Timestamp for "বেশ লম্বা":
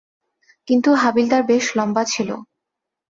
1.43-2.03